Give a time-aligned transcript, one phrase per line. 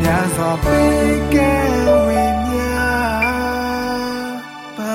[0.00, 1.52] များစွာပေးကဲ
[2.06, 2.88] ဝိညာ
[4.78, 4.92] ပါ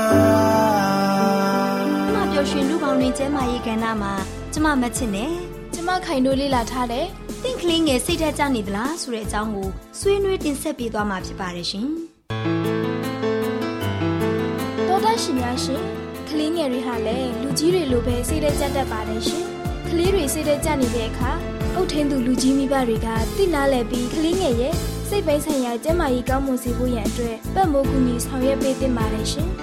[2.14, 4.14] မပျော်ရွှင်လူပေါင်းတွင်ကျမ်းမာရေးကဏ္ဍမှာ
[4.54, 5.32] ကျမမချစ်နဲ့
[5.74, 7.06] ကျမခိုင်တို့လေ့လာထားတယ်
[7.44, 11.88] တင့်ကလေးငယ်စိတ်ဓာတ်ကျနေသလားဆိုတဲ့အကြောင်းကိုဆွေးနွေးတင်ဆက်ပေးသွားမှာဖြစ်ပါတယ်ရှင်
[14.88, 15.82] တော်တရှင်များရှင်
[16.30, 19.46] ကလေးငယ်တွေဟာလည်းလူကြီးတွေလိုပဲစိတ်ဓာတ်ကျတတ်ပါတယ်ရှင်
[19.90, 21.32] ကလေးတွေစိတ်ဓာတ်ကျနေတဲ့အခါ
[21.84, 23.08] အုတ်ထင်းသူလူကြီးမိဘတွေက
[23.38, 24.74] တိနာလဲပြီးကလေးငယ်ရဲ့
[25.10, 29.50] စိတ်ပိုင်းဆိုင်ရာကျန်းမာရေးကောင်းမွန်စေဖို့ရန်အတွက်ပတ်မိုးကူညီဆောင်ရွက်ပေးသင့်ပါတယ်ရှင်။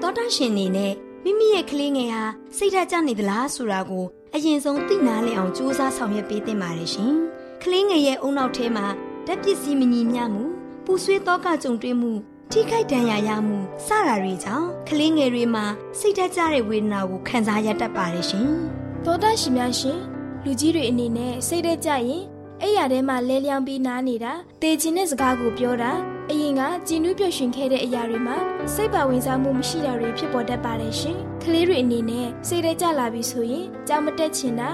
[0.00, 0.92] သောတာရှင်နေနဲ့
[1.24, 2.22] မိမိရဲ့ကလေးငယ်ဟာ
[2.56, 4.04] စိတ်ဓာတ်ကျနေသလားဆိုတာကို
[4.34, 7.12] အရင်ဆုံးသိနာလဲအောင်စူးစမ်းဆောင်ရွက်ပေးသင့်ပါတယ်ရှင်။
[7.62, 8.86] ကလေးငယ်ရဲ့အုံနောက်ထဲမှာ
[9.26, 10.44] ဓာတ်ပစ္စည်းမညီမျှမှု
[10.84, 12.12] ပူဆွေးသောကကြုံတွေ့မှု
[12.58, 15.64] ထိခိုက်ဒဏ်ရာရမှုစတာတွေကြောင့်ကလေးငယ်တွေမှာ
[15.98, 18.48] စိတ်ဓာတ်ကျတဲ့ဝေဒနာကိုခံစားရတတ်ပါတယ်ရှင်။
[19.04, 19.98] သောတာရှင်များရှင်
[20.44, 22.22] လူကြီးတွေအနေနဲ့စိတ်ဓာတ်ကျရင်
[22.62, 25.92] အဲ့ရထဲမှာလဲလျောင်းပြီးနားနေတာတေချင်တဲ့စကားကိုပြောတာ
[26.30, 28.36] အရင်ကကြည်နူးပျော်ရွှင်ခဲ့တဲ့အရာတွေမှာ
[28.74, 34.70] စိတ်ပါဝင်စားမှုမရှိတာတွေဖြစ်ပေါ်တတ်ပါတယ်ရှင်။ကလေးတွေအနေနဲ့စိတ်ဓာတ်ကျလာပြီဆိုရင်ကြောင်မတက်ချင်တာ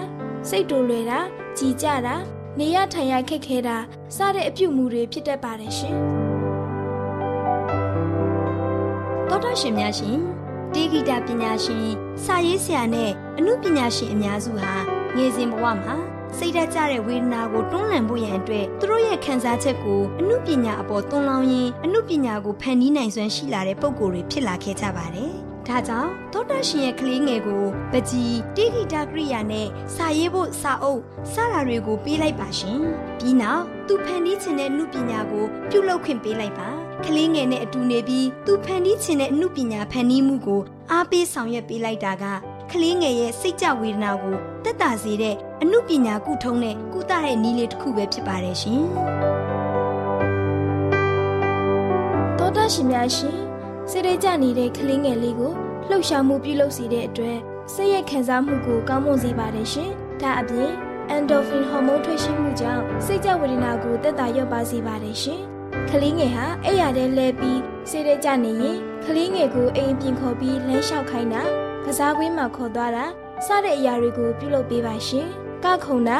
[0.48, 1.20] စိတ်တူလွယ်တာ
[1.58, 2.16] ကြည်ကြတာ
[2.58, 3.76] နေရထိုင်ရခက်ခဲတာ
[4.16, 5.96] စတဲ့အပြုတ်မှုတွေဖြစ်တတ်ပါတယ်ရှင်။
[9.60, 10.18] ရှင်များရှင်
[10.74, 11.86] တေဂီတာပညာရှင်
[12.24, 14.72] စာရေးဆရာနဲ့အမှုပညာရှင်အများစုဟာ
[15.16, 15.94] ငယ်စဉ်ဘဝမှာ
[16.38, 25.32] စိတ်ဓာတ်ကျတဲ့ဝေဒနာကိုတွန်းလှန်ဖို့ရန်အတွက်သူတို့ရဲ့ခံစားချက်ကိုအမှုပညာအပေါ်သွန်လောင်းရင်းအမှုပညာကိုဖန်တီးနိုင်စွမ်းရှိလာတဲ့ပုံကိုယ်တွေဖြစ်လာခဲ့ကြပါတယ်။
[25.68, 31.00] ဒါကြောင့်သောတာရှင်ရဲ့ကလေးငယ်ကိုပကြီးတိဂိတာကရိယာနဲ့စာရေးဖို့စာအုပ်
[31.32, 32.78] စတာတွေကိုပေးလိုက်ပါရှင်။
[33.18, 36.70] ပြီးနောက်သူဖန်တီးခြင်းတဲ့နှုပညာကိုပြုလုပ်ခွင့်ပေးလိုက်ပါ။
[37.06, 42.24] ကလေးငယ်နဲ့အတူနေပြီးသူဖန်တီးခြင်းတဲ့နှုပညာဖန်တီးမှုကိုအားပေးဆောင်ရွက်ပေးလိုက်တာက
[42.70, 48.82] ကလေးငယ်ရဲ့စိတ်ကြဝေဒနာကိုတက်တာစေတဲ့အမှုပညာကုထုံးတဲ့ကုသတဲ့နည်းလေးတစ်ခုပဲဖြစ်ပါတယ်ရှင်။
[52.38, 53.36] သောတာရှင်များရှင်
[53.90, 55.52] စိတ်ရကြနေတဲ့ကလေးငယ်လေးကို
[55.88, 57.38] လှုပ်ရှားမှုပြုလုပ်စေတဲ့အတွက်
[57.74, 59.90] စိတ်ရဲ့ခံစားမှုကိုကောင်းမွန်စေပါတယ်ရှင်။
[60.20, 60.70] ဒါအပြင်
[61.14, 65.42] endorphin ဟော်မုန်းထွက်ရှိမှုကြောင့်စိတ်ကြဝေဒနာကိုတက်တာရော့ပါစေပါတယ်ရှင်။
[65.90, 71.42] ကလေးငယ်ဟာအဲ့ရတဲ့လဲပြီးစိတ်ရကြနေရင်ကလေးငယ်ကိုအိမ်ပြင်ခေါ်ပြီးလမ်းလျှောက်ခိုင်းတာ
[71.84, 73.04] ကစားကွင်းမှာခေါ်သွားတာ
[73.46, 75.26] စတဲ့အရာတွေကိုပြုလုပ်ပေးပါရှင်။
[75.64, 76.18] ကခုံတာ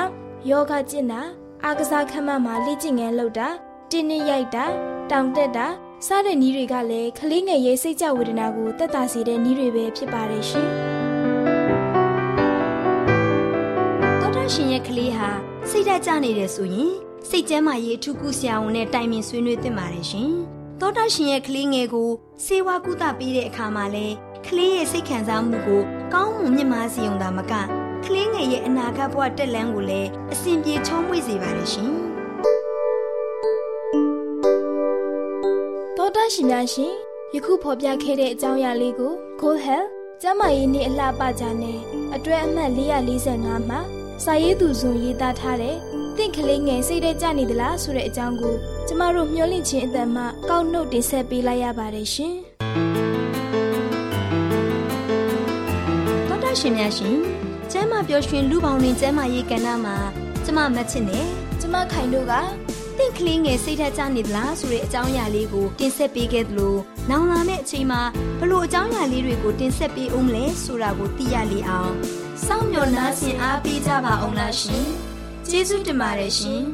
[0.50, 1.20] ယောဂကျင့်တာ
[1.64, 3.48] အားကစားခန်းမမှာလေ့ကျင့်ငန်းလုပ်တာ
[3.90, 4.64] တင်းနှရိုက်တာ
[5.10, 5.66] တောင်တက်တာ
[6.06, 10.68] စတဲ့နည်းတွေကလည်းကလေးငယ်ရဲ့စိတ်ကြဝေဒနာကိုတက်တာစေတဲ့နည်းတွေပဲဖြစ်ပါတယ်ရှင်။
[14.20, 15.30] သောတာရှင်ရဲ့ကလေးဟာ
[15.70, 16.92] စိတ်ဓာတ်ကျနေတယ်ဆိုရင်
[17.28, 20.30] စိတ်ကျမ်းမာရေးအထူးကုဆရာဝန်နဲ့တိုင်ပင်ဆွေးနွေးသင့်ပါတယ်ရှင်။
[20.80, 22.10] သောတာရှင်ရဲ့ကလေးငယ်ကို
[22.44, 24.14] စေဝါကုသပေးတဲ့အခါမှာလည်း
[24.46, 25.82] ကလေးရဲ့စိတ်ခံစားမှုကို
[26.12, 27.52] ကောင်းမွန်မြင့်မားစေုံသာမက
[28.04, 31.90] ကလေးငယ်ရဲ့အနာဂတ်ဘဝတက်လန်းကိုလည်းအစဉ်ပြေချောမွေ့စေပါတယ်ရှင်။
[35.96, 36.92] တောတရှင်များရှင်
[37.34, 39.88] ယခုဖော်ပြခဲ့တဲ့အကြောင်းအရာလေးကို Go Health
[40.22, 41.78] ကျန်းမာရေးနှင့်အလှပကြနဲ့
[42.14, 43.80] အတွဲအမှတ်445မှာ
[44.24, 45.76] စာရေးသူဇွန်ရေးသားထားတဲ့
[46.16, 48.54] တင့်ကလေးငယ်စိတ်ထဲကြနေသလားဆိုတဲ့အကြောင်းကို
[48.86, 52.36] ကျမတို့မျှဝင့်ခြင်းအတ္တမှကောက်နှုတ်တင်ဆက်ပေးလိုက်ရပါတယ်ရှင်။
[56.62, 57.18] ရှင်များရှင်
[57.72, 59.96] ကျမ်းမာပျော်ရွှင်လူပေါင်းတွင်ကျမ်းမာရေးကဏ္ဍမှာ
[60.44, 61.26] ကျမမချစ်နဲ့
[61.60, 62.32] ကျမခိုင်တို့က
[62.98, 66.76] တင့်ကလေးငယ်စိတ်ထက်ကြနေသလားဆိုတဲ့အကြောင်းအရာလေးကိုတင်ဆက်ပေးခဲ့သလို
[67.10, 68.02] နောင်လာမယ့်အချိန်မှာ
[68.40, 71.92] ဘလို့အကြောင်းအရာလေးတွေကိုတင်ဆက်ပေးအောင်မလဲဆိုတာကိုသိရလေအောင်
[72.46, 75.11] စောင့်မျှော်နှားဆင်အားပေးကြပါအောင်လားရှင်
[75.48, 76.64] ကျေးဇူးတင်ပါတယ်ရှင်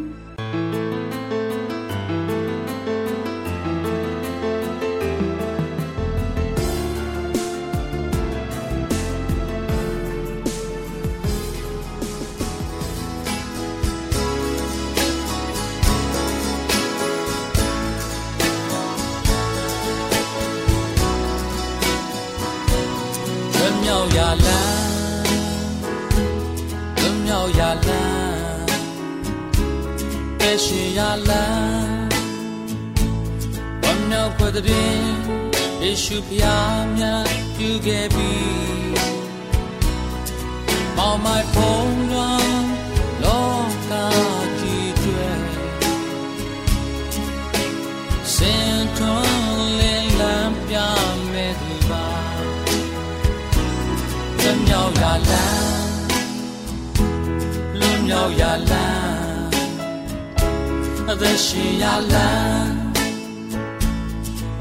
[40.98, 42.64] မောင်မိုင်ဖုံးလွန်
[43.24, 43.50] လော
[43.90, 43.92] က
[44.60, 45.30] ကြီးကျွဲ
[48.34, 50.76] စင်ထွန်းလင်းလန်းပြ
[51.32, 52.08] မဲ့သူပါ
[54.38, 55.92] လွတ်မြောက်ရာလမ်း
[57.78, 59.48] လွတ်မြောက်ရာလမ်း
[61.10, 62.74] အသက်ရှင်ရာလမ်း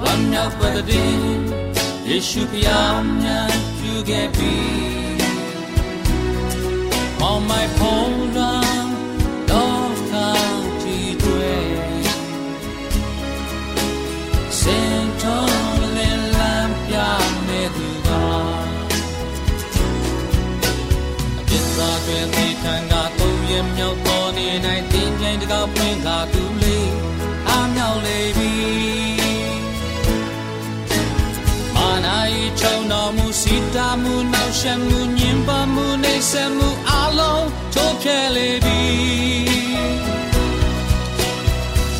[0.02, 1.16] ဝမ်းမြောက်ပတ်တဲ့
[2.08, 5.07] ယေရှုဖျားမြတ်ပြုခဲ့ပြီ
[7.48, 8.68] On my phone run
[9.52, 36.67] တော့
[38.04, 38.82] ချိုးဖျက်လေပြီ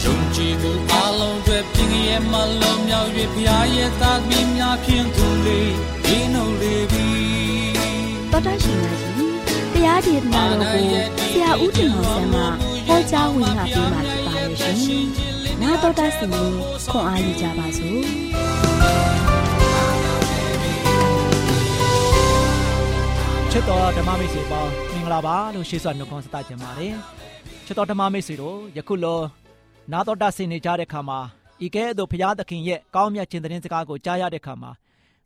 [0.04, 5.74] ယုံကြည်မှုအလုံးတွေပြင်းရဲ့မလုံးမြောက်၍ဘုရားရဲ့သားသမီးများဖြင့်သူလေး
[6.06, 7.10] ဒီနှုတ်လေပြီ
[8.32, 9.24] တော်တော်ရှင်များရှင်
[9.74, 10.86] တရားဒေသနာတော်ကို
[11.32, 12.42] ဆရာဦးတင်ဟောဆန်းမှ
[12.88, 15.06] ဟောကြားဝင်ငါပေးมาဖြစ်ပါတယ်ရှင်။
[15.62, 16.52] နာတော်တာစီရင်
[16.92, 18.02] ခွန်အားယူကြပါစို့
[23.52, 26.96] ချစ်တော်ဓမ္မမိတ်ဆွေပေါင်းမင်္ဂလာပါလို့ရှေ့စွာနှုတ်ခွန်းဆက်သကြပါတယ်
[27.66, 29.20] ချစ်တော်ဓမ္မမိတ်ဆွေတို့ယခုလော
[29.92, 31.20] နာတော်တာဆင်နေကြတဲ့ခါမှာ
[31.66, 34.72] ဤကဲ့သို့ဘုရားသခင်ရဲ့ကောင်းမြတ်ခြင်းသတင်းစကားကိုကြားရတဲ့ခါမှာ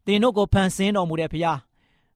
[0.06, 1.60] သင်တို့ကိုဖန်ဆင်းတော်မူတဲ့ဘုရား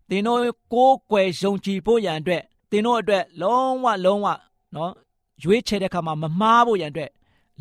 [0.10, 0.42] သင်တို့
[0.74, 2.42] ကိုးကွယ်ယုံကြည်ဖို့ရန်အတွက်
[2.72, 4.28] သင်တို့အတွက်လုံးဝလုံးဝ
[4.76, 4.92] နော်
[5.44, 7.12] ရွေးချယ်တဲ့ခါမှာမမှားဖို့ရန်အတွက်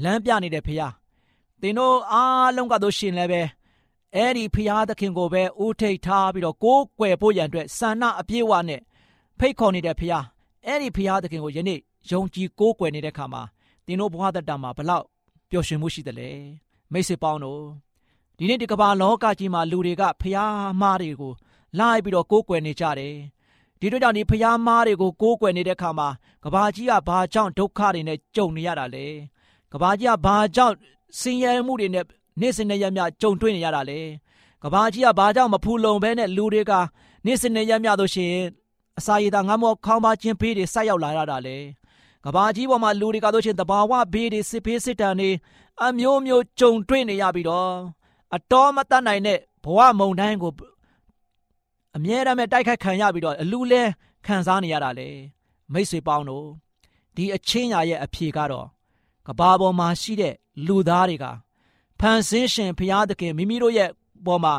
[0.03, 0.93] လမ်းပြနေတဲ့ဘုရား
[1.61, 3.43] သင်တို့အားလုံးကတို့ရှင်လည်းပဲ
[4.15, 8.81] အဲ့ဒီဖျားသခင်ကိုပဲဦးထိတ်ထားပြီးတော့ကိုးကွယ်ဖို့ရန်အတွက်ဆန္ဒအပြည့်အဝနဲ့
[9.39, 10.25] ဖိတ်ခေါ်နေတဲ့ဖျား
[10.67, 11.79] အဲ့ဒီဖျားသခင်ကိုယနေ့
[12.11, 13.43] ယုံကြည်ကိုးကွယ်နေတဲ့ခါမှာ
[13.87, 15.05] သင်တို့ဘဝတတမှာဘလောက်
[15.51, 16.31] ပျော်ရွှင်မှုရှိတယ်လဲ
[16.93, 17.63] မိတ်ဆွေပေါင်းတို့
[18.39, 21.33] ဒီနေ့ဒီကမ္ဘာလောကကြီးမှာလူတွေကဖျားမားတွေကို
[21.79, 23.15] လိုက်ပြီးတော့ကိုးကွယ်နေကြတယ်
[23.81, 26.09] ဒီတို့ကြောင့်ဒီဖျားမားတွေကိုကိုးကွယ်နေတဲ့ခါမှာ
[26.45, 29.07] ကဘာကြီးကဘာကြောင့်ဒုက္ခတွေနဲ့ကြုံနေရတာလဲ
[29.73, 30.75] ကဘာကြီးကဘာကြောင့်
[31.21, 32.05] ဆင်းရဲမှုတွေနဲ့
[32.41, 34.01] နေ့စဉ်နဲ့ရက်မြကြုံတွေ့နေရတာလေ
[34.63, 36.73] ကဘာကြီးကဘာကြောင့်မဖူလုံဘဲနဲ့လူတွေက
[37.25, 38.47] နေ့စဉ်နဲ့ရက်မြတို့ရှိရင်
[38.99, 41.59] အစာရည်သာငတ်မောခေါင်းပါခြင်းဖေးတွေဆက်ရောက်လာရတာလေ
[42.25, 45.31] ကဘာကြီးပေါ်မှာလူတွေကတို့ချင်းတဘာဝဘေးတွေစစ်ဖေးစစ်တမ်းတွေ
[45.85, 47.71] အမျိုးမျိုးကြုံတွေ့နေရပြီးတော့
[48.35, 50.53] အတော်မတတ်နိုင်တဲ့ဘဝမုံတိုင်းကို
[51.97, 53.83] အမြဲတမ်းပဲတိုက်ခိုက်ခံရပြီးတော့အလူလဲ
[54.27, 55.09] ခံစားနေရတာလေ
[55.73, 56.47] မိတ်ဆွေပေါင်းတို့
[57.17, 58.67] ဒီအချင်းညာရဲ့အဖြေကတော့
[59.27, 60.35] ကဘာပေါ်မှာရှိတဲ့
[60.67, 61.25] လူသားတွေက
[62.01, 63.91] ဖန်ဆင်းရှင်ဘုရားသခင်မိမိတို့ရဲ့
[64.27, 64.55] ပေါ်မှာ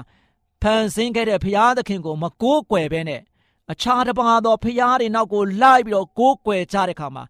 [0.62, 3.22] ဖန်ဆင်းခဲ့တဲ့ဘုရားသခင်ကိုမကိုးကွယ်ဘဲနဲ့
[3.72, 7.24] အခြားတစ်ပါးသောဘုရားတွေနောက်ကိုလိုက်ပြီးတော့ကိုးကွယ်ကြတဲ့အခါမှာ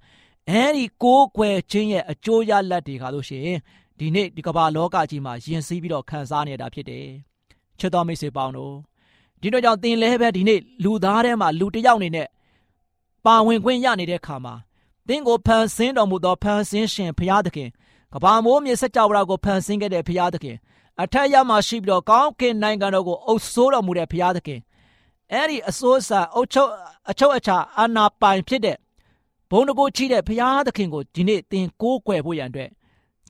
[0.49, 3.59] အဲဒီကိုးကွယ်ခြင်းရဲ့အကျိုးရလဒ်တွေကလို့ရှိရင်
[3.99, 7.05] ဒီနေ့ဒီကမ္ဘာလောကကြီးမှာယဉ်စီးပြီးတော့ခံစားနေတာဖြစ်တယ်
[7.79, 8.75] ချစ်တော်မိတ်ဆွေပေါင်းတို့
[9.41, 12.27] ဒီတော့ကြောင့်သင်လည်းပဲဒီနေ့လူသားထဲမှာလူတစ်ယောက်အနေနဲ့
[13.25, 14.53] ပါဝင်ခွင့်ရနေတဲ့ခါမှာ
[15.07, 17.69] သင်ကိုဖန်ဆင်းတော်မူသောဖန်ဆင်းရှင်ဘုရားသခင်
[18.13, 20.57] ကဘာမိုးမြေစကြဝဠာကိုဖန်ဆင်းခဲ့တဲ့ဘုရားသခင်
[21.01, 24.59] အထက်ရမှရှိပြီးတော့ကောင်းကင်နိုင်ငံတော်ကိုအုပ်စိုးတော်မူတဲ့ဘုရားသခင်
[25.31, 26.71] အဲ့ဒီအစိုးအစာအုပ်ချုပ်
[27.09, 28.77] အချုပ်အခြာအာဏာပိုင်ဖြစ်တဲ့
[29.49, 32.69] ဘုံတကိုချီးတဲ့ဘုရားသခင်ကိုဒီနေ့သင်ကိုးကွယ်ဖို့ရန်အတွက်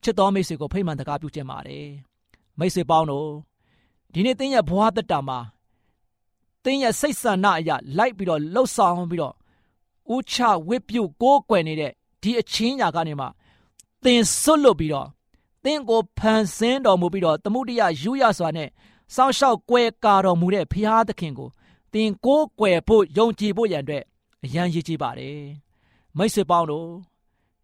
[0.04, 1.88] ချစ်တော်မိတ်ဆွေကိုဖိတ်မှန်တကားပြုခြင်းပါတယ်
[2.60, 3.30] မိတ်ဆွေပေါင်းတို့
[4.14, 5.40] ဒီနေ့သင်ရဲ့ဘဝတက်တာမှာ
[6.64, 9.34] သင်ရဲ့စိတ်ဆန္ဒအရာလိုက်ပြီးတော့လှုပ်ဆောင်ပြီးတော့
[10.16, 10.36] ဥချ
[10.68, 13.26] ဝိပြုကိုးကွယ်နေတဲ့ဒီအချင်းညာကနေမှ
[14.04, 15.08] သင်ဆွတ်လွတ်ပြီးတော့
[15.64, 18.70] သင်ကိုဖန်ဆင်းတော်မူပြီးတော့တမှုတရယူရစွာနဲ့
[19.16, 21.50] စောင့်ရှောက်ကွယ်ကာတော်မူတဲ့ဘုရားသခင်ကို
[21.96, 24.04] သသင်ကိုးကွယ်ဖို့ယုံကြည်ဖို့ရန်အတွက်
[24.46, 25.40] အရန်ရည်ကြည်ပါတယ်
[26.18, 26.90] မိတ်ဆွေပေါင်းတို့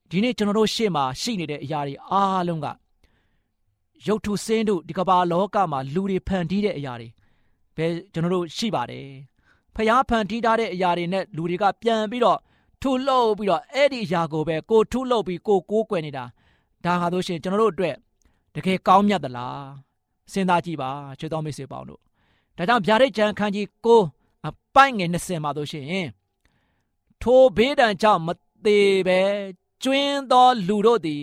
[0.09, 2.67] ဒီနေ့ကျွန်တော်တို့ရှေ့မှာရှိနေတဲ့အရာတွေအားလုံးက
[4.07, 7.07] ရုပ်ထုစင်းတို့ဒီကမ္ဘာလောကမှာလူတွေဖန်တီးတဲ့အရာတွေ
[7.75, 9.07] ပဲကျွန်တော်တို့ရှိပါတယ်
[9.75, 12.39] ဖျားဖန်တီးထားတဲ့အရာတွေနဲ့လူတွေကပြန်ပြီးတော့
[12.81, 16.23] ထုလှုပ်ပြီးတော့အဲ့ဒီအရာကိုပဲကိုထုလှုပ်ပြီးကိုကိုးကွယ်နေတာ
[16.85, 17.95] ဒါဟာဆိုရှင်ကျွန်တော်တို့အတွက်
[18.55, 19.65] တကယ်ကောင်းမြတ်သလား
[20.31, 22.01] စဉ်းစားကြည့်ပါချွေတော်မိတ်ဆွေပေါင်းတို့
[22.57, 24.01] ဒါကြောင့်ဗျာဒိတ်ကျမ်းခန်းကြီးကို
[24.47, 26.07] အပိုင်ငယ်20မှာဆိုရှင်
[27.21, 28.29] ထိုဘေးဒဏ်ကြောင့်မ
[28.65, 29.21] သေးပဲ
[29.83, 31.21] ကျွင်းသောလူတို့သည်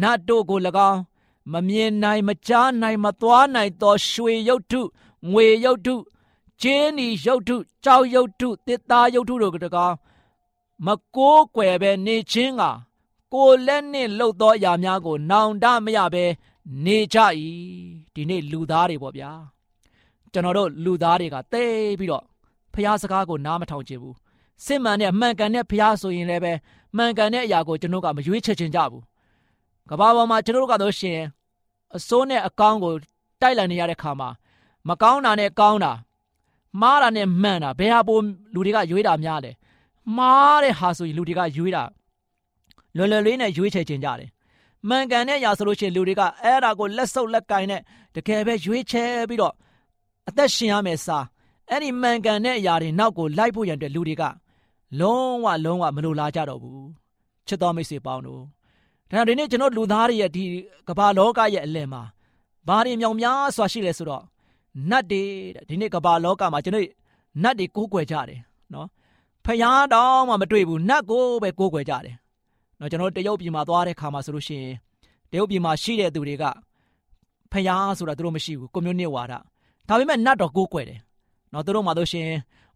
[0.00, 0.60] နတ်တို့ကို၎
[0.90, 1.00] င်း
[1.52, 4.80] မမြင်နိုင်မကြားနိုင်မသွားနိုင်သောရွှေရုပ်ထု
[5.30, 5.94] ငွေရုပ်ထု
[6.62, 9.92] ကျင်းဤရုပ်ထုကြောက်ရုပ်ထုတစ်သားရုပ်ထုတို့ကတကား
[10.86, 12.62] မကိုးကွယ်ပဲနေခြင်းက
[13.32, 16.24] ကိုလက်နှင့်လှုပ်သောအရာများကို နောင်တမရပဲ
[16.84, 17.18] နေကြ၏
[18.14, 19.30] ဒီနေ့လူသားတွေပေါ့ဗျာ
[20.32, 22.24] ကျွန်တော်တို့လူသားတွေကတိတ်ပြီးတော့
[22.76, 24.16] ဖျားစကားကိုနားမထောင်ချင်ဘူး
[24.64, 26.52] စစ်မှန်တဲ့မှန်ကန်တဲ့ဖျားဆိုရင်လည်းပဲ
[26.96, 29.02] မှန်ကန်တဲ့အရာကိုကျွန်တော်ကမရွေးချယ်ချင်ကြဘူး
[29.90, 31.18] ကဘာပေါ်မှာကျွန်တော်တို့ကတော့ရှင်
[31.96, 32.92] အစိုးနဲ့အကောင်းကို
[33.40, 34.28] တိုက်လိုက်နေရတဲ့ခါမှာ
[34.88, 35.92] မကောင်းတာနဲ့ကောင်းတာ
[36.80, 38.18] မှားတာနဲ့မှန်တာဘယ်ဟာပို
[38.54, 39.52] လူတွေကရွေးတာများလဲ
[40.16, 41.82] မှားတဲ့ဟာဆိုရင်လူတွေကရွေးတာ
[42.96, 44.30] လွယ်လွယ်လေးနဲ့ရွေးချယ်ချင်ကြတယ်
[44.88, 47.80] မှန်ကန်တဲ့အရာဆိုလို့ရှိရင်လူတွေကအဲ့ဒါကိုလက်ဆုပ်လက်ကင်နဲ့
[48.14, 49.54] တကယ်ပဲရွေးချယ်ပြီးတော့
[50.28, 51.24] အသက်ရှင်ရမယ်စား
[51.70, 54.24] အဲ့ဒီမှန်ကန်တဲ့အရာတွေနောက်ကိုလိုက်ဖို့ရန်အတွက်လူတွေက
[55.00, 56.86] လုံးဝလုံးဝမလိုလားကြတော့ဘူး
[57.46, 58.42] ချစ်တော်မိတ်ဆွေပေါင်းတို့
[59.10, 60.42] ဒါဒီနေ့ကျွန်တော်လူသားတွေရဲ့ဒီ
[60.88, 62.02] ကမ္ဘာလောကရဲ့အလယ်မှာ
[62.68, 64.24] ဘာတွေမြောင်များစွာရှိလဲဆိုတော့
[64.90, 65.22] နတ်တွေ
[65.68, 66.86] ဒီနေ့ကမ္ဘာလောကမှာကျွန်တော်
[67.42, 68.40] နတ်တွေကိုးကွယ်ကြတယ်
[68.74, 68.86] နော်
[69.44, 72.14] ဖျားတောင်းမှမတွေ့ဘူးနတ်ကိုပဲကိုးကွယ်ကြတယ်
[72.80, 74.74] နော်ကျွန်တော်တရုတ်ပြည်မှာသွားတဲ့ခါမှာဆိုလို့ရှိရင်
[75.30, 76.44] တရုတ်ပြည်မှာရှိတဲ့သူတွေက
[77.52, 79.34] ဖျားဆိုတာသူတို့မရှိဘူးကွန်မြူနစ်ဝါဒ
[79.88, 81.00] ဒါပေမဲ့နတ်တော်ကိုးကွယ်တယ်
[81.52, 82.28] နော်သူတို့မှာဆိုရှင်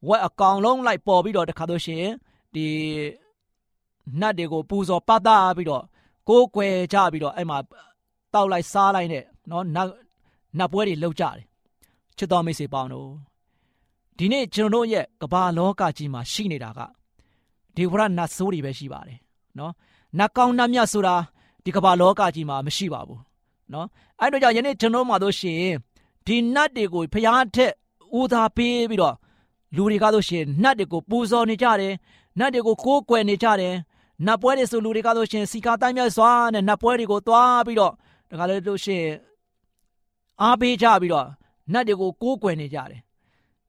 [0.08, 2.04] ဝက်အကောင်လုံးလိုက်ပေါ်ပြီးတော့တခါတော့ရှင်
[2.54, 2.66] ဒီ
[4.20, 5.84] နတ်တွေကိုပူဇော်ပတ်သားပြီးတော့
[6.28, 7.58] ကိုးကွယ်ကြပြီးတော့အဲ့မှာ
[8.32, 9.88] တောက်လိုက်စားလိုက်နဲ့နော်နတ်
[10.58, 11.36] နတ်ပွဲတွေလုပ်ကြတယ်
[12.16, 13.08] ချစ်တော်မိတ်ဆွေပေါင်းတို့
[14.18, 16.80] ဒီနေ့ကျွန်တော်တို့ရဲ့ကမ္ဘာလောကကြီးမှာရှိနေတာက
[17.74, 19.18] ဒီဝရနတ်ဆိုးတွေပဲရှိပါတယ်
[19.58, 19.72] နော်
[20.18, 21.14] နတ်ကောင်းနတ်မြတ်ဆိုတာ
[21.64, 23.20] ဒီကမ္ဘာလောကကြီးမှာမရှိပါဘူး
[23.72, 23.86] နော်
[24.20, 25.62] အဲ့တော့ကြောင့်ယနေ့ကျွန်တော်မှာတို့ရှင်
[26.26, 27.72] ဒီနတ်တွေကိုဖျားထက်
[28.18, 29.16] ဦးသားပေးပြီးတော့
[29.76, 31.94] လူတွေကားလို့ရှိရင်နတ်တွေကိုပူဇော်နေကြတယ်
[32.38, 33.74] နတ်တွေကိုကိုးကွယ်နေကြတယ်
[34.26, 37.92] နတ်ပွဲတွေဆိုလူတွေကားလို့ရှိရင်စီကာတိုင်းမြတ်စွာနဲ့နတ်ပွဲတွေကိုသွားပြီးတော့
[38.30, 39.14] ဒါကလည်းလို့ရှိရင်
[40.42, 41.26] အားပေးကြပြီးတော့
[41.72, 43.00] နတ်တွေကိုကိုးကွယ်နေကြတယ်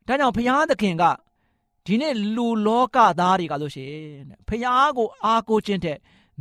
[0.07, 1.03] ဒါကြောင့်ဘုရားသခင်က
[1.85, 4.03] ဒီနေ့လူလောကသားတွေကလို့ရှိရင်
[4.47, 5.97] ဘုရားကိုအားကိုးခြင်းတဲ့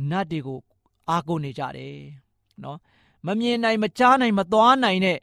[0.09, 0.59] နတ်တွေကို
[1.09, 1.97] အားကိုးနေကြတယ်
[2.63, 2.77] နော်
[3.25, 5.17] မမြင်နိုင်မကြားနိုင်မသွားနိုင်တဲ့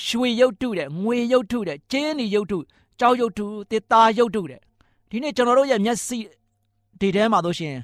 [0.00, 2.58] ရွှေရုပ်တုတဲ့ငွေရုပ်တုတဲ့ကျင်းဒီရုပ်တု
[2.98, 4.60] ကြောက်ရုပ်တုတစ်သားရုပ်တုတဲ့
[5.10, 6.18] ဒီနေ့ကျွန်တော်တို့ရဲ့မျက်စိ
[7.00, 7.76] ဒီထဲမှာတို့ရှင်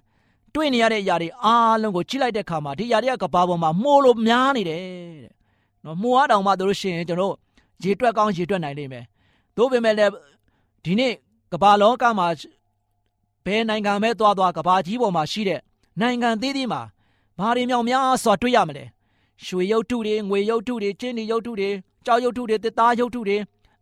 [0.55, 5.33] တွေ့နေရတဲ့အရာတွေအားလုံးကိုကြည့်လိုက်တဲ့အခါမှာဒီအရာတွေကကဘာပေါ်မှာမှုလို့များနေတယ်တဲ့
[5.85, 7.35] နော်မှုအားတောင်မှတို့ရှင်ကျွန်တော်
[7.83, 9.05] ရေတွက်ကောင်းရေတွက်နိုင်လိမ့်မယ်
[9.57, 10.13] သို့ပေမဲ့လည်း
[10.85, 11.13] ဒီနေ့
[11.53, 12.27] ကဘာလောကမှာ
[13.45, 15.61] ဘယ်နိုင်ငံပဲသွားသွားကဘာကြီးပေါ်မှာရှိတဲ့
[16.01, 16.81] နိုင်ငံသေးသေးမှာ
[17.39, 18.85] ဘာတွေမြောင်များစွာတွေ့ရမလဲ
[19.45, 21.71] ရွှေရုပ်တုတွေငွေရုပ်တုတွေကျင်းဒီရုပ်တုတွေ
[22.09, 23.37] ကြောက်ရုပ်တုတွေတစ်သားရုပ်တုတွေ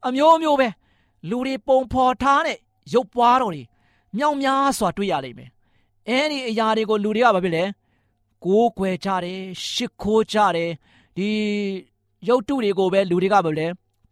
[0.06, 0.68] အမျိုးမျိုးပဲ
[1.30, 2.58] လူတွေပုံဖော်ထားတဲ့
[2.94, 3.62] ရုပ်ပွားတော်တွေ
[4.16, 5.50] မြောင်များစွာတွေ့ရလိမ့်မယ်
[6.08, 7.64] အဲဒီအရာတွေကိုလူတွေကဘာဖြစ်လဲ
[8.44, 9.40] ကိုးကွယ်ကြတယ်
[9.70, 10.70] ရှ िख ိုးကြတယ်
[11.16, 11.28] ဒီ
[12.28, 13.66] ရုပ်တုတွေကိုပဲလူတွေကဘာလဲ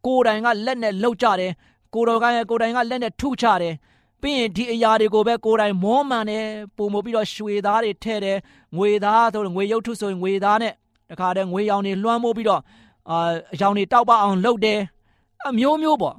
[0.07, 1.53] ကိုယ်တိုင်ကလက်နဲ့လှုပ်ကြတယ်
[1.95, 3.75] ကိုတော်ကကိုယ်တိုင်ကလက်နဲ့ထုချတယ်
[4.23, 8.39] ပြီးရင်ဒီအရာတွေကိုပဲကိုယ်တိုင်မောမှန်တယ်ပုံမပြီးတော့ရွှေသားတွေထဲ့တယ်
[8.77, 10.73] ငွေသားဆိုငွေရုပ်ထုဆိုရင်ငွေသားနဲ့
[11.11, 12.63] တခါတည်းငွေရောင်တွေလွှမ်းမိုးပြီးတော့
[13.11, 13.19] အာ
[13.53, 14.81] အရောင်တွေတောက်ပအောင်လှုပ်တယ်
[15.49, 16.17] အမျိုးမျိုးပေါ့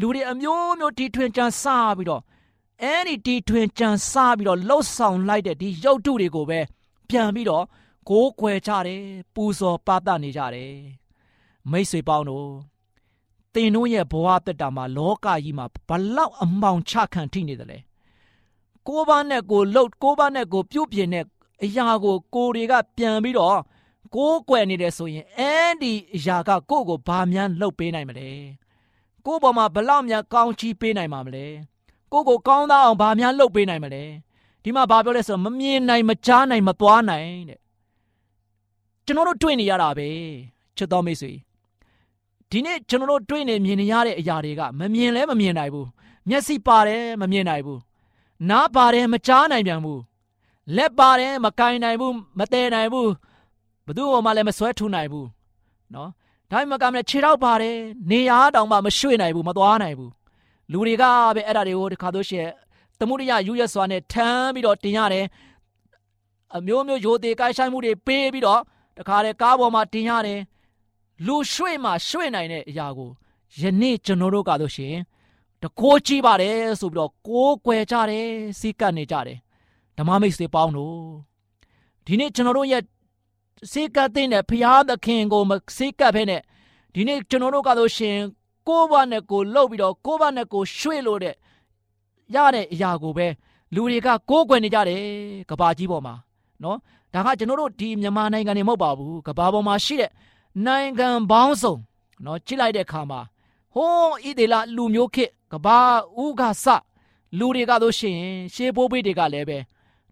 [0.00, 2.22] လူတွေအမျိုးမျိုးတီထွင်ကြံစားပြီးတော့
[2.82, 6.60] အဲ့ဒီတီထွင်ကြံစားပြီးတော့လှုပ်ဆောင်လိုက်တဲ့ဒီရုပ်တုတွေကိုပဲ
[7.08, 7.64] ပြန်ပြီးတော့
[8.08, 9.02] ကိုးကွယ်ကြတယ်
[9.34, 10.72] ပူဇော်ပသနေကြတယ်
[11.70, 12.46] မိတ်ဆွေပေါင်းတို့
[13.54, 17.78] သင်တို့ရဲ့ဘဝတက်တာမှာလောကကြီးမှာဘလောက်အမောင်ချခံထိနေတယ်လဲ
[18.86, 21.24] ကိုးပါးနဲ့ကိုလှုပ်ကိုးပါးနဲ့ကိုပြုတ်ပြင်းတဲ့
[21.64, 23.58] အရာကိုကိုတွေကပြန်ပြီးတော့
[24.14, 28.30] ကိုးကွယ်နေတယ်ဆိုရင်အဲ့ဒီအရာကကိုယ့်ကိုဘာများလှုပ်ပေးနိုင်မလဲ
[29.26, 31.46] ကိုယ့်ပေါ်မှာဘလောက်များကောင်းချီးပေးနိုင်မှာမလဲ
[32.12, 34.04] ကိုယ့်ကိုကောင်းသားအောင်ဘာများလှုပ်ပေးနိုင်မလဲ
[34.62, 37.60] ဒီမှာဘာပြောလဲဆိုတော့မမြင်နိုင်မကြားနိုင်မသွားနိုင်တဲ့
[39.04, 40.08] ကျွန်တော်တို့တွေ့နေရတာပဲ
[40.76, 41.32] ချစ်တော်မိတ်ဆွေ
[42.50, 45.88] ဒီနေ့ကျွန်တော်တို့တွေ့နေမြင်နေရတဲ့အရာတွေကမမြင်လဲမမြင်နိုင်ဘူး
[46.28, 47.80] မျက်စိပါတယ်မမြင်နိုင်ဘူး
[48.50, 50.00] နားပါတယ်မကြားနိုင်ပြန်ဘူး
[50.76, 53.10] လက်ပါတယ်မကင်နိုင်ဘူးမတဲနိုင်ဘူး
[53.86, 55.28] ဘသူ့ဟောမှလည်းမဆွဲထူနိုင်ဘူး
[55.94, 56.10] နော်
[56.50, 57.76] ဒါမှမကမလည်းခြေထောက်ပါတယ်
[58.10, 60.12] နေရာတောင်မှမရွှေ့နိုင်ဘူးမသွားနိုင်ဘူး
[60.72, 62.48] လူတွေကပဲအဲ့ဒါတွေကိုတခါတော့ရှင်
[62.98, 65.26] သမှုရိယယူရစွာနဲ့ထမ်းပြီးတော့တင်ရတယ်
[66.56, 68.60] အမျိုးမျိုးရိုသေကိုင်းဆိုင်မှုတွေပေးပြီးတော့
[68.98, 70.40] တခါလေကားပေါ်မှာတင်ရတယ်
[71.26, 73.10] လူရွှေ့မှရွှေ့နိုင်တဲ့အရာကို
[73.60, 74.94] ယနေ့ကျွန်တော်တို့ကတော့ရှင်
[75.62, 78.28] တကိုးကြည့်ပါတယ်ဆိုပြီးတော့ကိုးကွယ်ကြတယ်
[78.58, 79.38] စီကပ်နေကြတယ်
[79.98, 80.96] ဓမ္မမိတ်ဆွေပေါင်းတို့
[82.06, 82.82] ဒီနေ့ကျွန်တော်တို့ရဲ့
[83.72, 86.42] စိတ်ကပ်တဲ့ဖရာသခင်ကိုမစိတ်ကပ်ဖဲနဲ့
[86.94, 88.16] ဒီနေ့ကျွန်တော်တို့ကတော့ရှင်
[88.68, 91.34] ကိုးဘနဲ့ကိုလှုပ်ပြီးတော့ကိုးဘနဲ့ကိုရွှေ့လို့တဲ့
[92.34, 93.26] ရတဲ့အရာကိုပဲ
[93.74, 95.00] လူတွေကကိုးကွယ်နေကြတယ်
[95.50, 96.14] ကဘာကြီးပေါ်မှာ
[96.62, 96.78] နော်
[97.14, 100.10] ဒါကကျွန်တော်တို့ဒီမြန်မာနိုင်ငံနေမဟုတ်ပါဘူးကဘာပေါ်မှာရှိတဲ့
[100.66, 101.74] နိုင်ငံပေါင်းစုံ
[102.24, 103.20] နော်ကြည့်လိုက်တဲ့အခါမှာ
[103.74, 105.78] ဟိုးဣဒေလလူမျိုးခေကဘာ
[106.22, 106.66] ဥကစ
[107.38, 108.18] လူတွေကတော့ရှင်
[108.54, 109.58] ရှေးဘိုးဘေးတွေကလည်းပဲ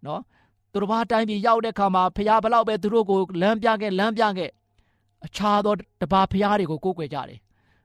[0.04, 0.20] နော်
[0.74, 4.50] သူတို့ဘာတိုင်းပြည်ရောက်တဲ့ခါမှာဖះဘလောက်ပဲသူတို့ကိုလမ်းပြခဲ့လမ်းပြခဲ့
[5.24, 7.38] အခြားသောတပါဖះတွေကိုကိုးကွယ်ကြတယ်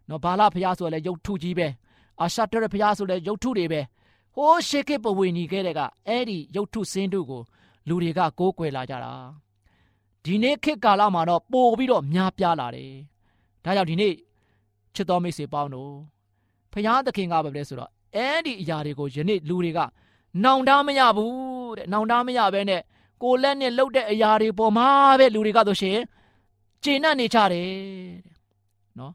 [0.09, 1.67] နော်ဘာလဖះဆိုလည်းရုပ်ထုကြီးပဲ
[2.21, 3.81] အာရှတရဖះဆိုလည်းရုပ်ထုတွေပဲ
[4.35, 7.41] ဟိုးရှေးခေပဝေနီခဲ့တဲ့ကအဲ့ဒီရုပ်ထုစင်းတို့ကို
[7.87, 9.13] လူတွေကကိုးကွယ်လာကြတာ
[10.23, 12.91] ဒီနေ့ခေတ်ကာလမှာတော့ပို့ပြီးတော့များပြားလာတယ်
[13.63, 14.13] ဒါကြောင့်ဒီနေ့
[14.95, 15.93] ချစ်တော်မိတ်ဆွေပေါင်းတို့
[16.71, 19.79] ဖះသခင်ကပဲလဲဆိုတော့အဲ့ဒီအရာတွေကိုယနေ့လူတွေက
[20.43, 22.81] နောင်တမရဘူး တဲ့နောင်တမရပဲနဲ့
[23.23, 24.87] ကိုလက်နဲ့လှုပ်တဲ့အရာတွေပေါ်မှာ
[25.19, 25.99] ပဲလူတွေကဆိုရှင်
[26.83, 27.67] ကျေနပ်နေကြတယ်
[28.25, 28.35] တဲ့
[28.99, 29.13] နော်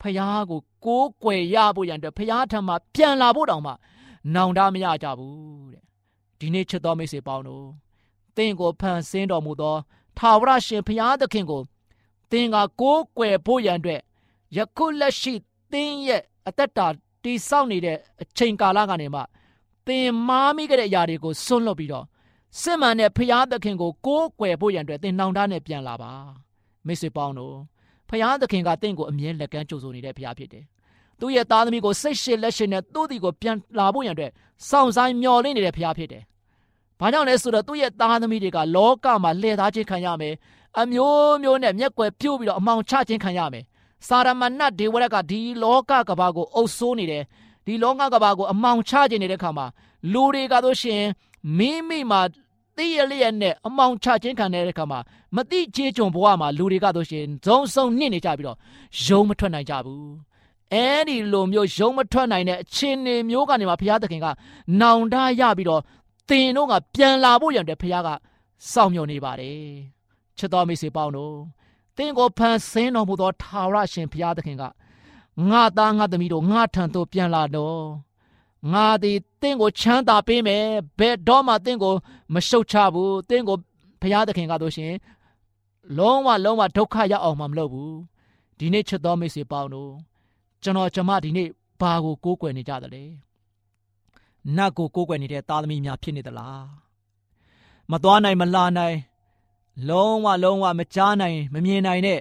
[0.00, 3.72] ဖះကိုကိုးကွယ်ရဖို့ရန်အတွက်ဖះထံမှာပြန်လာဖို့တောင်မှ
[4.34, 5.82] နောင်တမရကြဘူးတဲ့
[6.38, 7.66] ဒီနေ့ချစ်တော်မိတ်ဆွေပေါင်းတို့
[8.36, 9.76] သင်ကိုဖန်ဆင်းတော်မူသော
[10.18, 11.62] ထာဝရရှင်ဖះသခင်ကို
[12.30, 14.00] သင်ကကိုးကွယ်ဖို့ရန်အတွက်
[14.56, 15.34] ယခုလက်ရှိ
[15.72, 16.86] သင်ရဲ့အသက်တာ
[17.22, 19.20] တိဆောက်နေတဲ့အချိန်ကာလကနေမှ
[19.86, 22.04] သင်မားမိခဲ့တဲ့အရာတွေကိုစွန့်လွတ်ပြီးတော့
[22.60, 26.12] စစ်မှန်တဲ့ဖရာသခင်ကိုကိုးကွယ်ဖို့ရန်အတွက်သင်နှောင်တနဲ့ပြန်လာပါ
[26.86, 27.54] မိတ်ဆွေပေါင်းတို့
[28.10, 30.64] ဖရာသခင်ကသင်ကိုအမြဲလက်ကမ်းကြိုဆိုနေတဲ့ဖရာဖြစ်တယ်
[31.20, 34.32] သူ့ရဲ့သားသမီးကိုစိတ်ရှည်လက်ရှည်နဲ့သူ့ဒီကိုပြန်လာဖို့ရန်အတွက်
[34.68, 36.22] စောင့်ဆိုင်မျှော်လင့်နေတဲ့ဖရာဖြစ်တယ်
[37.00, 40.34] ဘာကြောင့်လဲဆိုတော့သူ့ရဲ့သားသမီးတွေကလောကမှာလှည့်သားခြင်းခံရမယ်
[40.80, 43.64] အမျိုးမျိုးနဲ့မျက်ကွယ်ပြုတ်ပြီးတော့အမောင်ချခြင်းခံရမယ်
[44.06, 47.24] စာရမဏတ်ဒေဝရက်ကဒီလောကကဘာကိုအုပ်ဆိုးနေတယ်
[47.66, 49.66] ဒီလောကကဘာကိုအမောင်ချခြင်းနေတဲ့ခါမှာ
[50.12, 51.02] လူတွေကတို့ရှင်
[51.58, 52.20] မိမိမှာ
[52.76, 54.98] သိရလျက်နဲ့အမောင်ချခြင်းခံတဲ့ခါမှာ
[55.36, 58.58] မတိချေကြုံဘဝမှာလူတွေကတို့ရှင်ဇုံဆုံနစ်နေကြပြီးတော့
[59.04, 60.10] ယုံမထွက်နိုင်ကြဘူး
[60.72, 64.26] အဲဒီလိုမျိုးယုံမထွက်နိုင်တဲ့အခြေအနေမျိုးကနေမှဘုရားသခင်က
[64.80, 65.82] နောင်တရပြီးတော့
[66.28, 68.08] သင်တို့ကပြန်လာဖို့ရတဲ့ဘုရားက
[68.72, 69.60] စောင့်မျှော်နေပါတယ်
[70.38, 71.34] ချစ်တော်မိတ်ဆွေပေါင်းတို့
[71.96, 74.62] သင်ကိုဖန်ဆင်းတော်မူသောထာဝရရှင်ဘုရားသခင်က
[75.50, 77.82] ငါသားငါသမီးတို့ငါထံသို့ပြန်လာတော့
[78.72, 80.64] ငါသည်သင်ကိုချမ်းသာပေးမယ်
[80.98, 81.94] ဘယ်တော့မှသင်ကို
[82.34, 83.56] မရှုတ်ချဘူးသင်ကို
[84.00, 84.92] ဘုရားသခင်ကတို့ရှင်
[85.98, 87.96] လုံးဝလုံးဝဒုက္ခရောက်အောင်မှမလုပ်ဘူး
[88.58, 89.92] ဒီနေ့ချစ်တော်မိတ်ဆွေပေါင်းတို့
[90.62, 91.48] ကျွန်တော်ကျမဒီနေ့
[91.80, 93.04] ဘာကိုကိုးကွယ်နေကြသလဲ
[94.56, 96.64] နတ်ကိုကိုးကွယ်နေတဲ့သားသမီးများဖြစ်နေသလား
[97.90, 98.96] မသွားနိုင်မလာနိုင်
[99.88, 102.20] လုံးဝလုံးဝမကြားနိုင်မမြင်နိုင်တဲ့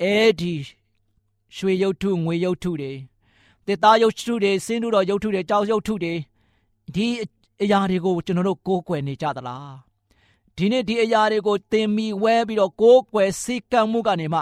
[0.00, 0.54] အဲဒီ
[1.56, 2.92] ရွှေရုပ်ထုငွေရုပ်ထုတွေ
[3.66, 6.14] တစ်သားရုပ်ထုတွေစင်းတို့တော်ရုပ်ထုတွေကြောက်ရုပ်ထုတွေ
[6.94, 7.06] ဒီ
[7.62, 9.74] အရာတွေကိုကျွန်တော်တို့ကိုးကွယ်နေကြသလား
[10.56, 14.40] ဒီနေ့ဒီအရာတွေကိုသင်မိဝဲပြီးတော့ကိုးကွယ်စိတ်ကံမှုကနေမှ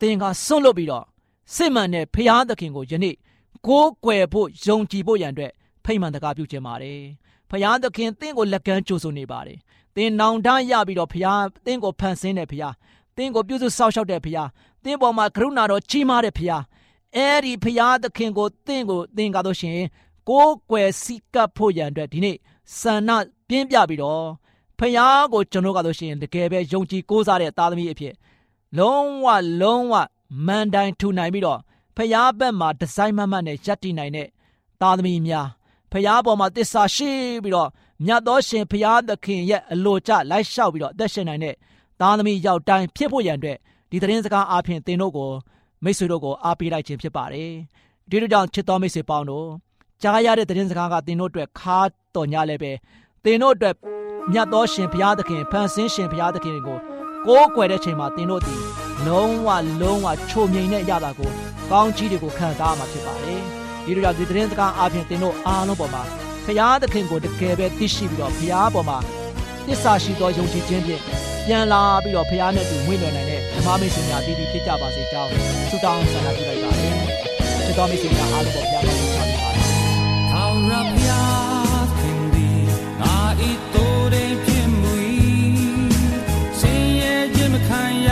[0.00, 1.04] သင်ကစွန့်လွတ်ပြီးတော့
[1.54, 3.16] စစ်မှန်တဲ့ဖရာသခင်ကိုယနေ့
[3.66, 5.52] ကိုးကွယ်ဖို့ယုံကြည်ဖို့ရန်အတွက်
[5.84, 7.00] ဖိမှန်တကားပြုခြင်းပါတယ်
[7.50, 9.58] ဖရာသခင်သင်ကိုလက်ကမ်းကြိုဆိုနေပါတယ်
[9.96, 11.34] သင်နောင်တရပြီးတော့ဖရာ
[11.66, 12.68] သင်ကိုဖန်ဆင်းတဲ့ဖရာ
[13.16, 14.44] သင်ကိုပြုစုစောင့်ရှောက်တဲ့ဖရာ
[14.84, 16.58] သင်ပေါ်မှာကရုဏာတော်ကြီးမားတဲ့ဖရာ
[17.16, 19.78] အဲ့ဒီဖရာသခင်ကိုသင်ကိုသင်ကားလို့ရှင်
[20.28, 22.36] ကိုးကွယ်စီကပ်ဖို့ရန်အတွက်ဒီနေ့
[22.78, 23.10] ဆန္ဒ
[23.48, 24.24] ပြင်းပြပြီးတော့
[24.78, 28.14] ဖရာကိုကျွန်တော်ကားလို့ရှင်တကယ်ပဲယုံကြည်ကိုးစားတဲ့သားသမီးအဖြစ်
[28.78, 29.26] လုံးဝ
[29.60, 29.94] လုံးဝ
[30.46, 31.60] မန်တိုင်ထူနိုင်ပြီးတော့
[31.96, 34.28] ဖရာဘက်မှာဒီဇိုင်းမမတ်နဲ့ရပ်တည်နိုင်တဲ့
[34.80, 35.48] သားသမီးများ
[35.92, 37.10] ဖရာပေါ်မှာတစ္ဆာရှိ
[37.44, 37.68] ပြီးတော့
[38.06, 41.54] မြတ်သောရှင်ဖရာသခင်ရဲ့အလိုကျလိုက်လျှောက်ပြီးတော့အသက်ရှင်နိုင်တဲ့
[42.00, 43.58] သားသမီးရောက်တိုင်းဖြစ်ဖို့ရန်အတွက်
[43.92, 45.30] ဒီသတင်းစကားအားဖြင့်သင်တို့ကို
[45.84, 47.50] မိတ်ဆွေတို့ကိုအားပေးလိုက်ခြင်းဖြစ်ပါတယ်
[48.10, 49.48] ဒီလိုကြောင့်ချစ်တော်မိတ်ဆွေပေါင်းတို့
[50.02, 51.78] ကြားရတဲ့သတင်းစကားကသင်တို့အတွက်ခါ
[52.14, 52.72] တော်ညလည်းပဲ
[53.24, 53.74] သင်တို့အတွက်
[54.32, 56.78] မြတ်သောရှင်ဘုရားသခင်ဖန်ဆင်းရှင်ဘုရားသခင်ကို
[57.26, 58.60] ကိုးကွယ်တဲ့ချိန်မှာသင်တို့သည်
[59.06, 59.48] လုံးဝ
[59.80, 61.30] လုံးဝချိုမြိန်တဲ့အရာကို
[61.70, 63.40] ကောင်းကြီးတွေကိုခံစားမှာဖြစ်ပါတယ်
[63.84, 66.02] ဒီလိုကြောင့်ဒီသတင်းစကားအားဖြင့်သင်တို့အားလုံးပေါ်မှာ
[66.44, 68.98] ဘုရားသခင်ကိုတကယ်ပဲသိရှိပြီးတော့ဘုရားပေါ်မှာ
[69.66, 71.02] သစ္စာရှိသောယုံကြည်ခြင်းဖြင့်
[71.46, 75.30] ပြန်လာပြီးတော့ဘုရားနဲ့တူဝိလွယ်နိုင်တဲ့ ဓမ္မမိတ်ဆွေများတည်တည်ဖြစ်ကြပါစေကြောင်း
[75.70, 76.94] ဆုတောင်းဆန္ဒပြုလိုက်ပါတယ်။
[77.64, 79.50] ချစ်တော်မိတ်ဆွေများအားလုံးပေါ်ဘုရားကောင်းချီးပါပါ။
[80.30, 82.62] ထာဝရဘုရားခင်သည်
[83.00, 83.16] ငါ
[83.48, 84.94] ဤတိုးတဲ့ဖြစ်မူ၏။
[86.60, 88.10] စင်ရဲ့ခြင်းမခံရ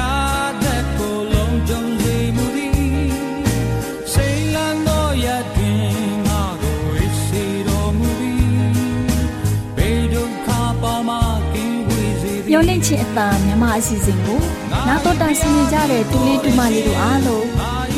[12.80, 14.40] င့်ခြင်းအတန်မြမအစီအစဉ်ကို
[14.86, 17.46] နာတော်တာဆင်နေကြတဲ့တူလေးတူမလေးတို့အားလုံး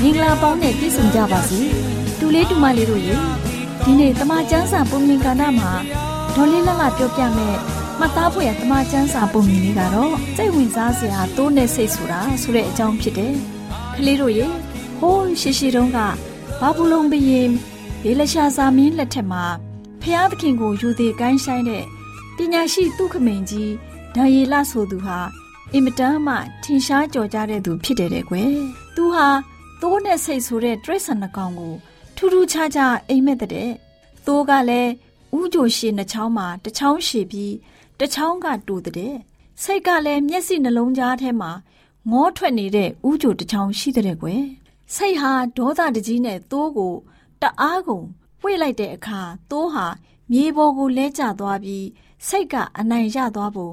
[0.00, 1.60] မင်္ဂလာပေါင်းနဲ့ပြည့်စုံကြပါစေ
[2.18, 3.14] တူလေးတူမလေးတို့ရေ
[3.84, 5.70] ဒီနေ့တမချန်းစာပုံမြင်ကဏ္ဍမှာ
[6.34, 7.56] ဒေါ်လေးလကပြောပြမယ်
[7.98, 13.34] မှတ်သားဖို့ရတမချန်းစာပုံမြင်လေးကတော့စိတ်ဝင်စားစရာတိုးနဲ့စိတ်ဆိုတာဆိုတဲ့အကြောင်းဖြစ်တယ်
[13.96, 14.46] ကလေးတို့ရေ
[14.98, 15.98] ဟိုးရှိရှိတုန်းက
[16.60, 17.50] ဘာဘူးလုံးဘရင်
[18.02, 19.44] ဘေလရှာဇာမင်းလက်ထက်မှာ
[20.02, 21.84] ဖျားသခင်ကိုယူသေးကိုင်းဆိုင်တဲ့
[22.36, 23.70] ပညာရှိသူခမိန်ကြီး
[24.16, 25.18] ဒါရီလဆိုသူဟာ
[25.72, 28.53] အင်မတန်မှထင်ရှားကြော်ကြတဲ့သူဖြစ်တယ်တဲ့ကွယ်။
[28.96, 29.29] သူဟာ
[29.81, 31.75] သိုးနဲ့စိတ်ဆိုတဲ့တရိษံနှကောင်ကို
[32.16, 33.70] ထူးထူးခြားခြားအိမ်မက်တဲ့။
[34.27, 34.90] သိုးကလည်း
[35.38, 37.55] ဥကြိုရှည်နှချောင်းမှာတစ်ချောင်းရှည်ပြီး
[37.98, 39.14] တစ်ချောင်းကတူတဲ့။
[39.62, 41.51] စိတ်ကလည်းမျက်စိနှလုံးကြားထဲမှာ
[42.11, 44.42] ငေါထွက်နေတဲ့ဥကြိုတစ်ချောင်းရှိတဲ့ကွယ်။
[44.94, 46.94] စိတ်ဟာဒေါသတကြီးနဲ့သိုးကို
[47.42, 48.07] တအားကုန်
[48.40, 49.20] ဝှေ့လိုက်တဲ့အခါ
[49.51, 49.87] သိုးဟာ
[50.33, 51.87] မြေပေါ်ကိုလဲကျသွားပြီး
[52.29, 53.72] စိတ်ကအနိုင်ရသွားပုံ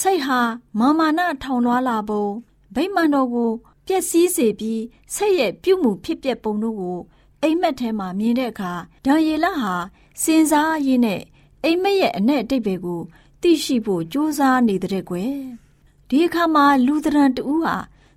[0.00, 0.40] စိတ်ဟာ
[0.78, 2.26] မာမာနထောင်လွှားလာပုံ
[2.74, 3.50] ဗိမာန်တော်ကို
[3.86, 4.82] ပျက်စီးစေပြီး
[5.14, 6.98] စိတ်ရဲ့ပြုမှုဖြစ်ပျက်ပုံတို့ကို
[7.42, 8.72] အိမ်မက်ထဲမှာမြင်တဲ့အခါ
[9.04, 9.74] ဒါယေလဟာ
[10.22, 11.22] စင်စားရင်းနဲ့
[11.64, 13.00] အိမ်မက်ရဲ့အ내အတိတ်တွေကို
[13.42, 15.34] သိရှိဖို့ကြိုးစားနေတဲ့ကွယ်
[16.08, 17.76] ဒီအခါမှာလူသဏ္ဍာန်တူဟာ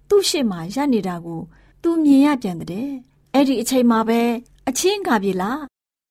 [0.10, 1.42] သူ့ရှေ့မှာရပ်နေတာကို
[1.82, 2.90] သူမြင်ရပြန်တဲ့
[3.34, 4.22] အဲ့ဒီအချိန်မှာပဲ
[4.68, 5.62] အချင်းကပြေလား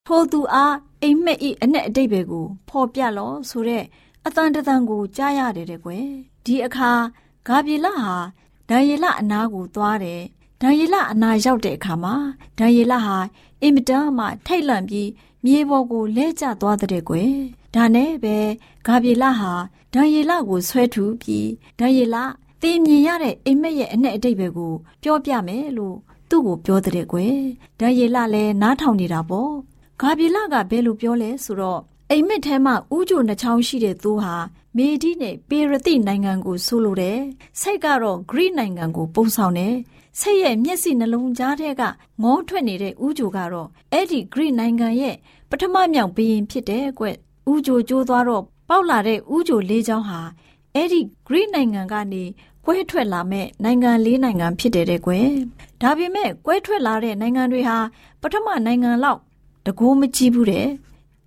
[0.06, 3.84] ထိုသူအားအိမ်မက်ဤအ내အတိတ်တွေကိုဖော်ပြလောဆိုတဲ့
[4.26, 6.06] အတန်တန်ကိုကြားရတယ်တဲ့ကွယ်
[6.44, 6.90] ဒီအခါ
[7.46, 8.14] ဂါပြေလဟာ
[8.68, 10.22] ဒံယေလအနာကိုသွားတယ်
[10.60, 12.14] ဒံယေလအနာရောက်တဲ့အခါမှာ
[12.58, 13.16] ဒံယေလဟာ
[13.62, 15.10] အင်မတန်မှထိတ်လန့်ပြီး
[15.44, 17.32] မြေပေါ်ကိုလဲကျသွားတဲ့ကွယ်
[17.74, 18.36] ဒါနဲ့ပဲ
[18.86, 19.52] ဂါပြေလဟာ
[19.94, 22.16] ဒံယေလကိုဆွဲထူပြီးဒံယေလ
[22.62, 25.96] တင်မြင်ရတဲ့အိမ်မက်ရဲ့အ내အတိတ်ပဲကိုပြောပြမယ်လို့
[26.30, 27.36] သူ့ကိုပြောတဲ့ကွယ်
[27.80, 29.52] ဒံယေလလည်းနားထောင်နေတာပေါ့
[30.00, 31.80] ဂါပြေလကဘယ်လိုပြောလဲဆိုတော့
[32.12, 34.34] အိမ်မက်ထဲမှာဥကြိုနှချောင်းရှိတဲ့သူဟာ
[34.76, 37.18] မေဒီနဲ့ပေရတိနိုင်ငံကိုဆိုလိုတယ်။
[37.60, 39.74] စိတ်ကတော့ဂရိနိုင်ငံကိုပုံဆောင်တယ်။
[40.20, 41.82] စိတ်ရဲ့မျက်စိနှလုံးကြားထဲက
[42.22, 45.16] ငေါထွက်နေတဲ့ဥကြိုကတော့အဲ့ဒီဂရိနိုင်ငံရဲ့
[45.50, 47.04] ပထမမြောက်ဘရင်ဖြစ်တဲ့ကွ။
[47.52, 50.20] ဥကြိုကျိုးသွားတော့ပေါက်လာတဲ့ဥကြိုလေးချောင်းဟာ
[50.74, 52.24] အဲ့ဒီဂရိနိုင်ငံကနေ
[52.66, 55.26] ကွဲထွက်လာမဲ့နိုင်ငံလေးနိုင်ငံဖြစ်တယ်တဲ့ကွယ်။
[55.82, 57.78] ဒါပေမဲ့ကွဲထွက်လာတဲ့နိုင်ငံတွေဟာ
[58.22, 59.20] ပထမနိုင်ငံလောက်
[59.66, 60.68] တကိုးမကြည့်ဘူးတဲ့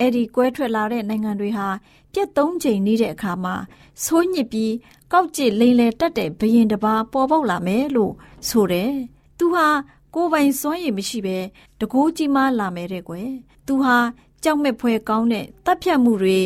[0.04, 1.68] အဲ့ဒီကွဲထွက်လာတဲ့နိုင်ငံတွေဟာ
[2.14, 3.56] ပြက်သုံးချိန်နေတဲ့အခါမှာ
[4.04, 4.74] ဆိုးညစ်ပြီး
[5.12, 8.14] ကောက်ကျစ်လိန်လေတက်တဲ့ဘရင်တစ်ပါးပေါ်ပေါက်လာမယ်လို့
[8.50, 8.92] ဆိုတယ်။
[9.38, 9.68] သူဟာ
[10.14, 11.38] ကိုယ်ပိုင်စွမ်းရည်မရှိဘဲ
[11.80, 13.30] တကိုးကြီးမားလာမယ်တဲ့ကွယ်။
[13.68, 13.98] သူဟာ
[14.44, 16.40] ကြောက်မဲ့ဖွယ်ကောင်းတဲ့တပ်ဖြတ်မှုတွေ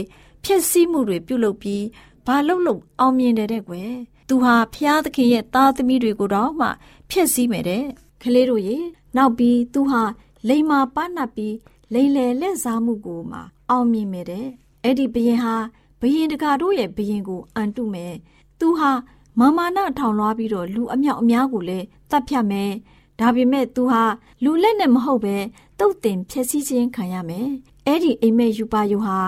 [0.43, 1.83] ဖျက်ဆီးမှုတွေပြုလုပ်ပြီး
[2.25, 3.91] ဘာလို့လို့အောင်မြင်တယ်တဲ့ကွယ်။
[4.29, 6.67] သူဟာဖျားသခင်ရဲ့သားသမီးတွေကိုတော့မှ
[7.09, 7.83] ဖျက်ဆီးမယ်တဲ့။
[8.21, 8.77] ကလေးတို့ရေ
[9.15, 10.01] နောက်ပြီးသူဟာ
[10.47, 11.55] လိန်မာပန်းနပ်ပြီး
[11.93, 14.47] လိန်လေလက်စားမှုကိုမှအောင်မြင်မယ်တဲ့
[14.84, 15.56] အဲ့ဒီဘရင်ဟာ
[16.00, 18.13] ဘရင်တကာတို့ရဲ့ဘရင်ကိုအန်တုမယ်
[18.60, 18.91] သူဟာ
[19.39, 22.71] မာမာနထောင်လွှားပြီးတော့လူအမြောက်အများကိုလည်းတတ်ဖြတ်မယ်
[23.19, 24.04] ဒါပေမဲ့သူဟာ
[24.43, 25.36] လူလက်နဲ့မဟုတ်ပဲ
[25.80, 27.47] တုတ်တင်ဖြည့်ဆည်းခြင်းခံရမယ်
[27.86, 29.19] အဲ့ဒီအိမ်မက်ယူပါယူဟာ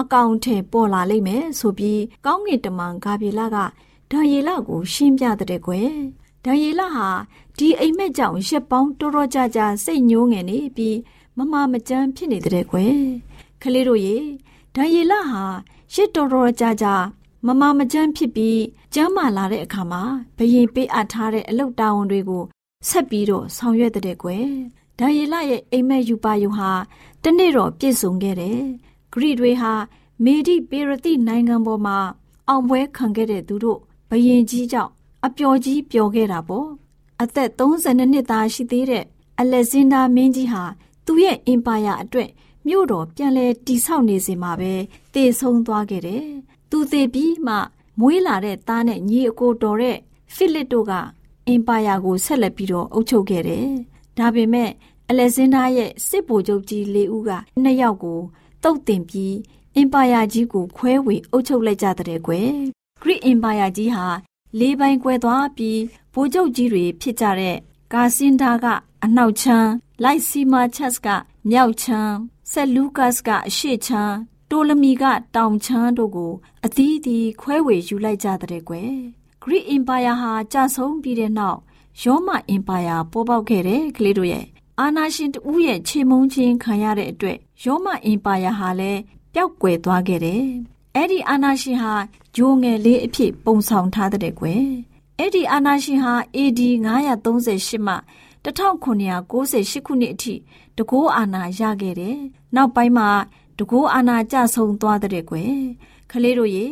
[0.00, 3.56] အကောင်ထဲပေါ်လာလိမ့်မယ်ဆိုပြီးကောင်းကင်တမန်ဂါပြေလက
[4.12, 5.92] ဒါယေလကို ရှင်းပြတဲ့ကွယ်
[6.44, 7.08] ဒါယေလဟာ
[7.58, 10.96] ဒီအိမ်မက်ကြောင့်ရက်ပေါင်းတော်တော်ကြာကြာစိတ်ညိုးငယ်နေပြီး
[11.38, 12.94] မမမကြမ်းဖြစ်နေတဲ့ကွယ်
[13.62, 14.16] ကလေးတို့ရေ
[14.74, 15.44] ဒံယေလဟာ
[15.94, 16.94] ရစ်တော်တော်ကြာကြာ
[17.46, 18.60] မမမကြမ်းဖြစ်ပြီး
[18.94, 20.02] ကျမ်းမာလာတဲ့အခါမှာ
[20.36, 22.42] ဘယင်ပေးအပ်ထားတဲ့အလုတ်တာဝန်တွေကို
[22.88, 24.46] ဆက်ပြီးတော့ဆောင်ရွက်တဲ့ကွယ်
[24.98, 26.70] ဒံယေလရဲ့အိမ်မက်ယူပါယုဟာ
[27.22, 28.60] တနေ့တော့ပြည့်စုံခဲ့တယ်
[29.12, 29.72] ဂရိတွေဟာ
[30.24, 31.98] မေဒီပေရတိနိုင်ငံပေါ်မှာ
[32.48, 33.78] အောင်ပွဲခံခဲ့တဲ့သူတို့
[34.10, 34.92] ဘယင်ကြီးကြောင့်
[35.26, 36.68] အပျော်ကြီးပျော်ခဲ့တာပေါ့
[37.22, 39.04] အသက်32နှစ်သားရှိသေးတဲ့
[39.40, 40.64] အလက်ဇင်ဒါမင်းကြီးဟာ
[41.10, 42.30] သူ့ရဲ့အင်ပါယာအတွက်
[42.66, 44.72] မြို့တော်ပြန်လဲတိဆောက်နေစဉ်မှာပဲ
[45.14, 46.24] တည်ဆုံးသွားခဲ့တယ်။
[46.70, 47.54] သူသေပြီးမှ
[48.00, 49.98] မွေးလာတဲ့သားနဲ့ညီအကိုတော်တဲ့
[50.34, 50.92] ဖိလစ်တို့က
[51.48, 53.68] အင်ပါယာကိုဆက်လက်ပြီးတော့အုပ်ချုပ်ခဲ့တယ်။
[54.18, 54.70] ဒါပေမဲ့
[55.08, 57.30] အလက်ဇင်ဒါရဲ့စစ်ဗိုလ်ချုပ်ကြီးလေးဦးက
[57.62, 58.20] နှစ်ယောက်ကို
[58.62, 59.34] တုတ်တင်ပြီး
[59.76, 62.48] အင်ပါယာကြီးကိုခွဲဝေအုပ်ချုပ်လိုက်ကြတဲ့ကွယ်။
[63.00, 64.06] ဂရိအင်ပါယာကြီးဟာ
[64.58, 65.80] လေးပိုင်းကွဲသွားပြီး
[66.14, 67.56] ဗိုလ်ချုပ်ကြီးတွေဖြစ်ကြတဲ့
[67.92, 68.66] ကာစင်ဒါက
[69.04, 69.70] အနောက်ချမ်း
[70.04, 71.08] လိုက်စီမာချက်စ်က
[71.50, 72.14] မြောက်ချမ်း
[72.52, 74.16] ဆက်လူကတ်စ်ကအရှေ့ချမ်း
[74.50, 75.04] တိုလမီက
[75.36, 76.32] တောင်ချမ်းတို့ကို
[76.64, 78.92] အသီးသီးခွဲဝေယူလိုက်ကြတဲ့ကွယ်
[79.42, 81.58] ဂရိအင်ပါယာဟာကြာဆုံးပြီးတဲ့နောက်
[82.02, 84.46] ယောမအင်ပါယာပေါ်ပေါက်ခဲ့တဲ့ကလေးတို့ရဲ့
[84.80, 89.00] အာနာရှင်တူရဲ့ခြေမုံချင်းခံရတဲ့အတွက်ယောမအင်ပါယာဟာလည်း
[89.34, 90.44] ပျောက်ကွယ်သွားခဲ့တယ်
[90.94, 91.94] အဲ့ဒီအာနာရှင်ဟာ
[92.36, 94.64] ဂျိုးငယ်လေးအဖြစ်ပုံဆောင်ထားတဲ့ကွယ်
[95.18, 96.60] အဲ့ဒီအာနာရှင်ဟာ AD
[97.24, 97.94] 938မှ
[98.44, 100.34] 1998ခုနှစ်အထိ
[100.78, 102.18] တကိုးအာနာရခဲ့တယ်။
[102.54, 103.08] နောက်ပိုင်းမှာ
[103.58, 105.54] တကိုးအာနာကြဆုံသွားတဲ့ကွယ်။
[106.10, 106.66] ခလေးတို့ရေ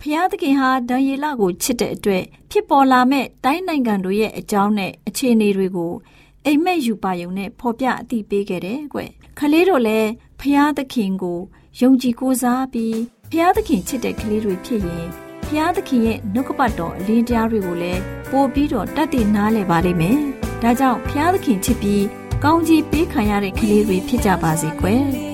[0.00, 5.92] ဖျားသခင်ဟာဒံယေလကိုချစ်တဲ့အတွက်ဖြစ်ပေါ်လာမဲ့တိုင်းနိုင်ငံတို့ရဲ့အကြောင်းနဲ့အခြေအနေတွေကို
[6.46, 9.00] အိမ်မက်ယူပါယုံနဲ့ဖော်ပြအသိပေးခဲ့တယ်ကွ။
[9.38, 11.40] ခလေးတို့လည်းဖျားသခင်ကို
[11.80, 12.98] ယုံကြည်ကိုးစားပြီး
[13.30, 15.06] ဖျားသခင်ချစ်တဲ့ကလေးတွေဖြစ်ရင်
[15.46, 18.00] ဖျားသခင်ရဲ့နှုတ်ကပတ်တော်အလင်းတရားတွေကိုလည်း
[18.30, 20.20] ပို့ပြီးတော့တတ်သိနားလည်ပါလိမ့်မယ်။
[20.64, 22.04] ဒါကြောင့်ဖျားသခင်ချစ်ပြီး
[22.44, 25.04] ကောင်းကြီးပေးခံရတဲ့ကလေးတွေဖြစ်ကြပါစေကွယ်။